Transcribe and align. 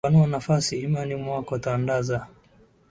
Panua 0.03 0.27
nafasi 0.27 0.79
imani 0.79 1.15
mwako 1.15 1.57
Tandaza 1.59 2.27